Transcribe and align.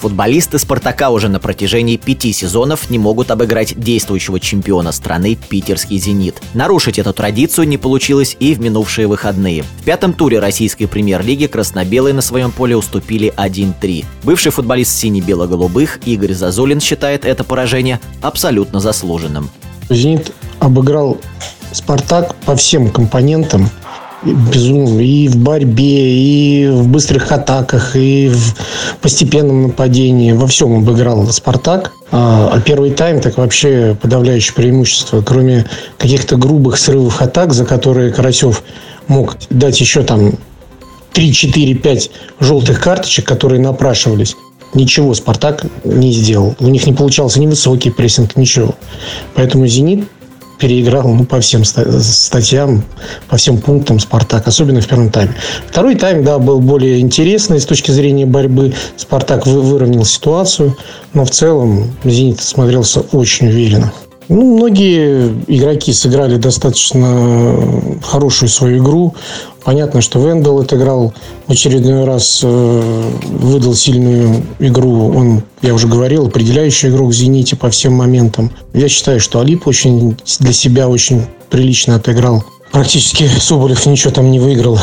Футболисты 0.00 0.58
«Спартака» 0.58 1.10
уже 1.10 1.28
на 1.28 1.40
протяжении 1.40 1.96
пяти 1.96 2.32
сезонов 2.32 2.90
не 2.90 2.98
могут 2.98 3.30
обыграть 3.30 3.78
действующего 3.78 4.38
чемпиона 4.38 4.92
страны 4.92 5.36
питерский 5.48 5.98
«Зенит». 5.98 6.40
Нарушить 6.54 6.98
эту 6.98 7.12
традицию 7.12 7.66
не 7.66 7.78
получилось 7.78 8.36
и 8.38 8.54
в 8.54 8.60
минувшие 8.60 9.06
выходные. 9.06 9.62
В 9.62 9.84
пятом 9.84 10.12
туре 10.12 10.38
российской 10.38 10.86
премьер-лиги 10.86 11.46
красно-белые 11.46 12.14
на 12.14 12.22
своем 12.22 12.52
поле 12.52 12.76
уступили 12.76 13.32
1-3. 13.36 14.04
Бывший 14.22 14.52
футболист 14.52 14.96
сине-бело-голубых 14.96 16.00
Игорь 16.06 16.34
Зазулин 16.34 16.80
считает 16.80 17.24
это 17.24 17.44
поражение 17.44 18.00
абсолютно 18.20 18.80
заслуженным. 18.80 19.50
«Зенит» 19.88 20.32
обыграл 20.58 21.18
«Спартак» 21.72 22.34
по 22.44 22.54
всем 22.54 22.90
компонентам– 22.90 23.70
безумно 24.32 25.00
и 25.00 25.28
в 25.28 25.36
борьбе, 25.36 26.14
и 26.14 26.68
в 26.68 26.88
быстрых 26.88 27.30
атаках, 27.32 27.96
и 27.96 28.28
в 28.28 28.54
постепенном 29.00 29.62
нападении. 29.64 30.32
Во 30.32 30.46
всем 30.46 30.76
обыграл 30.76 31.26
«Спартак». 31.28 31.92
А, 32.12 32.50
а 32.52 32.60
первый 32.60 32.90
тайм 32.90 33.20
так 33.20 33.36
вообще 33.38 33.96
подавляющее 34.00 34.54
преимущество. 34.54 35.22
Кроме 35.22 35.66
каких-то 35.98 36.36
грубых 36.36 36.78
срывов 36.78 37.20
атак, 37.20 37.52
за 37.52 37.64
которые 37.64 38.12
Карасев 38.12 38.62
мог 39.08 39.36
дать 39.50 39.80
еще 39.80 40.02
там 40.02 40.32
3, 41.12 41.32
4, 41.32 41.74
5 41.74 42.10
желтых 42.40 42.80
карточек, 42.80 43.26
которые 43.26 43.60
напрашивались. 43.60 44.36
Ничего 44.74 45.14
«Спартак» 45.14 45.64
не 45.84 46.12
сделал. 46.12 46.54
У 46.60 46.68
них 46.68 46.86
не 46.86 46.92
получался 46.92 47.40
ни 47.40 47.46
высокий 47.46 47.90
прессинг, 47.90 48.36
ничего. 48.36 48.74
Поэтому 49.34 49.66
«Зенит» 49.66 50.08
переиграл 50.58 51.08
ну, 51.08 51.24
по 51.24 51.40
всем 51.40 51.64
статьям, 51.64 52.84
по 53.28 53.36
всем 53.36 53.58
пунктам 53.58 54.00
«Спартак», 54.00 54.46
особенно 54.48 54.80
в 54.80 54.86
первом 54.86 55.10
тайме. 55.10 55.34
Второй 55.68 55.96
тайм, 55.96 56.24
да, 56.24 56.38
был 56.38 56.60
более 56.60 57.00
интересный 57.00 57.60
с 57.60 57.66
точки 57.66 57.90
зрения 57.90 58.26
борьбы. 58.26 58.74
«Спартак» 58.96 59.46
выровнял 59.46 60.04
ситуацию, 60.04 60.76
но 61.12 61.24
в 61.24 61.30
целом 61.30 61.90
«Зенит» 62.04 62.40
смотрелся 62.40 63.00
очень 63.00 63.48
уверенно. 63.48 63.92
Ну, 64.28 64.56
многие 64.56 65.28
игроки 65.46 65.92
сыграли 65.92 66.36
достаточно 66.36 67.54
хорошую 68.02 68.48
свою 68.48 68.82
игру. 68.82 69.14
Понятно, 69.64 70.00
что 70.00 70.18
Вендел 70.18 70.58
отыграл 70.58 71.12
в 71.46 71.52
очередной 71.52 72.04
раз, 72.04 72.40
э, 72.42 73.10
выдал 73.24 73.74
сильную 73.74 74.42
игру. 74.58 75.12
Он, 75.14 75.42
я 75.62 75.74
уже 75.74 75.86
говорил, 75.86 76.26
определяющий 76.26 76.88
игрок 76.88 77.10
в 77.10 77.12
«Зените» 77.12 77.56
по 77.56 77.70
всем 77.70 77.92
моментам. 77.92 78.50
Я 78.74 78.88
считаю, 78.88 79.20
что 79.20 79.40
Алип 79.40 79.66
очень 79.66 80.16
для 80.40 80.52
себя 80.52 80.88
очень 80.88 81.22
прилично 81.50 81.96
отыграл. 81.96 82.44
Практически 82.72 83.28
Соболев 83.40 83.86
ничего 83.86 84.12
там 84.12 84.30
не 84.30 84.40
выиграл. 84.40 84.78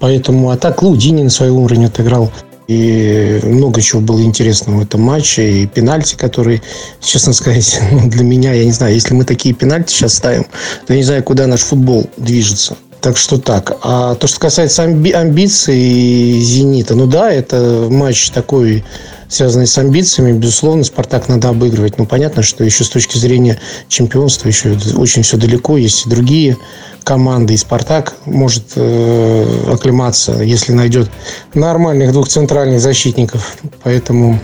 Поэтому, 0.00 0.50
а 0.50 0.56
так 0.56 0.82
Лудинин 0.82 1.30
свой 1.30 1.50
уровень 1.50 1.86
отыграл. 1.86 2.30
И 2.68 3.40
много 3.44 3.80
чего 3.80 4.02
было 4.02 4.20
интересного 4.22 4.76
в 4.76 4.82
этом 4.82 5.00
матче. 5.00 5.62
И 5.62 5.66
пенальти, 5.66 6.16
которые, 6.16 6.62
честно 7.00 7.32
сказать, 7.32 7.80
ну, 7.92 8.08
для 8.08 8.22
меня, 8.22 8.52
я 8.52 8.64
не 8.64 8.72
знаю, 8.72 8.94
если 8.94 9.14
мы 9.14 9.24
такие 9.24 9.54
пенальти 9.54 9.90
сейчас 9.90 10.14
ставим, 10.14 10.44
то 10.86 10.92
я 10.92 10.98
не 10.98 11.04
знаю, 11.04 11.24
куда 11.24 11.46
наш 11.46 11.62
футбол 11.62 12.08
движется. 12.18 12.76
Так 13.00 13.16
что 13.16 13.38
так. 13.38 13.78
А 13.82 14.16
то, 14.16 14.26
что 14.26 14.40
касается 14.40 14.82
амби- 14.82 15.12
амбиций 15.12 16.40
«Зенита», 16.40 16.96
ну 16.96 17.06
да, 17.06 17.30
это 17.30 17.86
матч 17.88 18.30
такой, 18.30 18.84
связанный 19.28 19.68
с 19.68 19.78
амбициями. 19.78 20.32
Безусловно, 20.32 20.82
«Спартак» 20.82 21.28
надо 21.28 21.50
обыгрывать. 21.50 21.96
Но 21.98 22.06
понятно, 22.06 22.42
что 22.42 22.64
еще 22.64 22.82
с 22.82 22.88
точки 22.88 23.16
зрения 23.16 23.60
чемпионства 23.88 24.48
еще 24.48 24.76
очень 24.96 25.22
все 25.22 25.36
далеко. 25.36 25.76
Есть 25.76 26.06
и 26.06 26.10
другие 26.10 26.56
команды. 27.04 27.54
И 27.54 27.56
«Спартак» 27.56 28.14
может 28.24 28.64
э, 28.74 29.72
оклематься, 29.72 30.42
если 30.42 30.72
найдет 30.72 31.08
нормальных 31.54 32.12
двух 32.12 32.28
центральных 32.28 32.80
защитников. 32.80 33.58
Поэтому, 33.84 34.40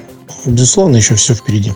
безусловно, 0.47 0.97
еще 0.97 1.17
все 1.17 1.35
впереди. 1.35 1.73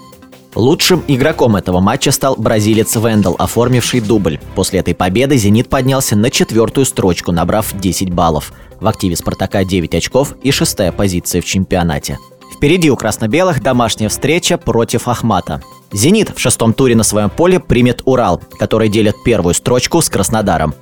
Лучшим 0.59 1.05
игроком 1.07 1.55
этого 1.55 1.79
матча 1.79 2.11
стал 2.11 2.35
бразилец 2.35 2.97
Вендел, 2.97 3.37
оформивший 3.39 4.01
дубль. 4.01 4.41
После 4.57 4.81
этой 4.81 4.93
победы 4.93 5.37
«Зенит» 5.37 5.69
поднялся 5.69 6.17
на 6.17 6.33
четвертую 6.33 6.85
строчку, 6.85 7.31
набрав 7.31 7.73
10 7.79 8.13
баллов. 8.13 8.53
В 8.81 8.89
активе 8.89 9.15
«Спартака» 9.15 9.63
9 9.63 9.95
очков 9.95 10.35
и 10.43 10.51
шестая 10.51 10.91
позиция 10.91 11.43
в 11.43 11.45
чемпионате. 11.45 12.19
Впереди 12.57 12.91
у 12.91 12.97
красно-белых 12.97 13.63
домашняя 13.63 14.09
встреча 14.09 14.59
против 14.59 15.07
Ахмата. 15.07 15.63
«Зенит» 15.93 16.33
в 16.35 16.41
шестом 16.41 16.73
туре 16.73 16.97
на 16.97 17.05
своем 17.05 17.31
поле 17.31 17.61
примет 17.61 18.03
«Урал», 18.05 18.43
который 18.59 18.89
делит 18.89 19.15
первую 19.25 19.55
строчку 19.55 20.03
с 20.03 20.09
Краснодаром. 20.09 20.75